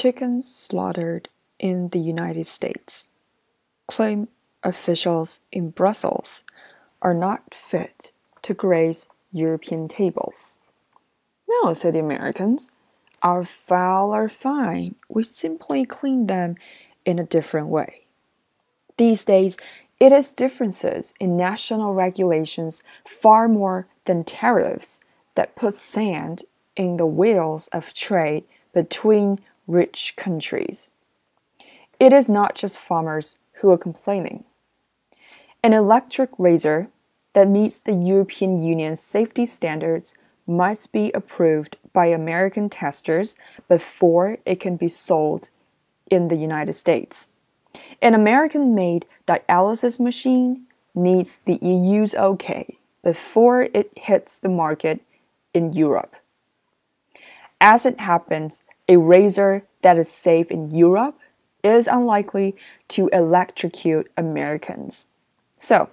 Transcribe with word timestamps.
chickens 0.00 0.50
slaughtered 0.50 1.28
in 1.58 1.90
the 1.90 1.98
United 1.98 2.46
States, 2.46 3.10
claim 3.86 4.28
officials 4.62 5.42
in 5.52 5.68
Brussels, 5.68 6.42
are 7.02 7.12
not 7.12 7.54
fit 7.54 8.10
to 8.40 8.54
grace 8.54 9.10
European 9.30 9.88
tables. 9.88 10.56
No, 11.46 11.74
say 11.74 11.90
the 11.90 11.98
Americans. 11.98 12.70
Our 13.22 13.44
fowl 13.44 14.12
are 14.12 14.30
fine. 14.30 14.94
We 15.10 15.22
simply 15.22 15.84
clean 15.84 16.28
them 16.28 16.56
in 17.04 17.18
a 17.18 17.26
different 17.26 17.68
way. 17.68 18.06
These 18.96 19.24
days, 19.24 19.58
it 19.98 20.12
is 20.12 20.32
differences 20.32 21.12
in 21.20 21.36
national 21.36 21.92
regulations 21.92 22.82
far 23.06 23.48
more 23.48 23.86
than 24.06 24.24
tariffs 24.24 25.00
that 25.34 25.56
put 25.56 25.74
sand 25.74 26.44
in 26.74 26.96
the 26.96 27.04
wheels 27.04 27.68
of 27.68 27.92
trade 27.92 28.44
between 28.72 29.40
rich 29.70 30.14
countries. 30.16 30.90
It 31.98 32.12
is 32.12 32.28
not 32.28 32.54
just 32.54 32.78
farmers 32.78 33.36
who 33.54 33.70
are 33.70 33.78
complaining. 33.78 34.44
An 35.62 35.72
electric 35.72 36.30
razor 36.38 36.88
that 37.34 37.48
meets 37.48 37.78
the 37.78 37.92
European 37.92 38.62
Union's 38.62 39.00
safety 39.00 39.46
standards 39.46 40.14
must 40.46 40.92
be 40.92 41.12
approved 41.12 41.76
by 41.92 42.06
American 42.06 42.68
testers 42.68 43.36
before 43.68 44.38
it 44.44 44.58
can 44.58 44.76
be 44.76 44.88
sold 44.88 45.50
in 46.10 46.28
the 46.28 46.36
United 46.36 46.72
States. 46.72 47.32
An 48.02 48.14
American 48.14 48.74
made 48.74 49.06
dialysis 49.26 50.00
machine 50.00 50.66
needs 50.94 51.38
the 51.44 51.58
EU's 51.62 52.14
OK 52.14 52.78
before 53.02 53.68
it 53.74 53.92
hits 53.96 54.38
the 54.38 54.48
market 54.48 55.00
in 55.54 55.72
Europe. 55.72 56.16
As 57.60 57.86
it 57.86 58.00
happens, 58.00 58.64
a 58.88 58.96
razor 58.96 59.64
that 59.82 59.98
is 59.98 60.10
safe 60.10 60.50
in 60.50 60.70
Europe 60.70 61.18
is 61.62 61.86
unlikely 61.86 62.56
to 62.88 63.08
electrocute 63.08 64.10
Americans. 64.16 65.06
So, 65.58 65.90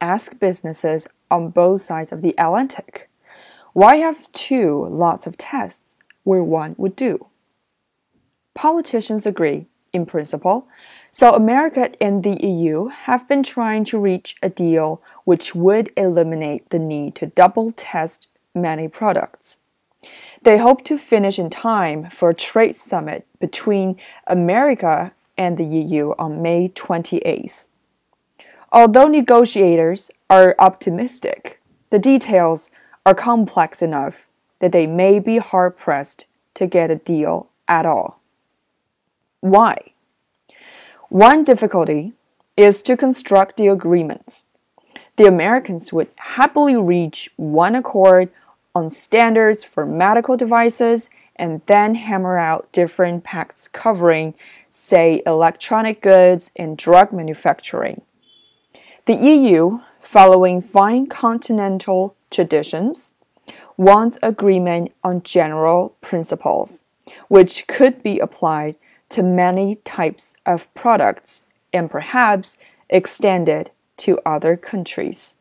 ask 0.00 0.38
businesses 0.38 1.06
on 1.30 1.50
both 1.50 1.82
sides 1.82 2.12
of 2.12 2.22
the 2.22 2.34
Atlantic 2.38 3.08
why 3.72 3.96
have 3.96 4.30
two 4.32 4.84
lots 4.88 5.26
of 5.26 5.36
tests 5.36 5.94
where 6.24 6.42
one 6.42 6.74
would 6.76 6.96
do? 6.96 7.26
Politicians 8.52 9.26
agree, 9.26 9.66
in 9.92 10.06
principle, 10.06 10.66
so 11.12 11.34
America 11.34 11.90
and 12.00 12.22
the 12.22 12.44
EU 12.44 12.88
have 12.88 13.28
been 13.28 13.42
trying 13.42 13.84
to 13.84 13.98
reach 13.98 14.36
a 14.42 14.50
deal 14.50 15.00
which 15.24 15.54
would 15.54 15.92
eliminate 15.96 16.70
the 16.70 16.78
need 16.78 17.14
to 17.16 17.26
double 17.26 17.70
test 17.72 18.28
many 18.54 18.88
products. 18.88 19.60
They 20.42 20.58
hope 20.58 20.84
to 20.84 20.96
finish 20.96 21.38
in 21.38 21.50
time 21.50 22.08
for 22.10 22.30
a 22.30 22.34
trade 22.34 22.74
summit 22.74 23.26
between 23.38 23.96
America 24.26 25.12
and 25.36 25.58
the 25.58 25.64
EU 25.64 26.14
on 26.18 26.42
May 26.42 26.68
28th. 26.68 27.66
Although 28.72 29.08
negotiators 29.08 30.10
are 30.28 30.54
optimistic, 30.58 31.60
the 31.90 31.98
details 31.98 32.70
are 33.04 33.14
complex 33.14 33.82
enough 33.82 34.26
that 34.60 34.72
they 34.72 34.86
may 34.86 35.18
be 35.18 35.38
hard 35.38 35.76
pressed 35.76 36.26
to 36.54 36.66
get 36.66 36.90
a 36.90 36.96
deal 36.96 37.48
at 37.66 37.84
all. 37.84 38.20
Why? 39.40 39.92
One 41.08 41.44
difficulty 41.44 42.12
is 42.56 42.82
to 42.82 42.96
construct 42.96 43.56
the 43.56 43.68
agreements. 43.68 44.44
The 45.16 45.26
Americans 45.26 45.92
would 45.92 46.08
happily 46.16 46.76
reach 46.76 47.30
one 47.36 47.74
accord 47.74 48.30
on 48.74 48.90
standards 48.90 49.64
for 49.64 49.84
medical 49.84 50.36
devices 50.36 51.10
and 51.36 51.60
then 51.62 51.94
hammer 51.94 52.38
out 52.38 52.70
different 52.72 53.24
pacts 53.24 53.66
covering, 53.66 54.34
say, 54.68 55.22
electronic 55.26 56.02
goods 56.02 56.52
and 56.56 56.76
drug 56.76 57.12
manufacturing. 57.12 58.02
The 59.06 59.14
EU, 59.14 59.80
following 60.00 60.60
fine 60.60 61.06
continental 61.06 62.14
traditions, 62.30 63.14
wants 63.76 64.18
agreement 64.22 64.92
on 65.02 65.22
general 65.22 65.96
principles, 66.02 66.84
which 67.28 67.66
could 67.66 68.02
be 68.02 68.18
applied 68.18 68.76
to 69.08 69.22
many 69.22 69.76
types 69.76 70.36
of 70.44 70.72
products 70.74 71.46
and 71.72 71.90
perhaps 71.90 72.58
extended 72.90 73.70
to 73.96 74.18
other 74.26 74.56
countries. 74.56 75.36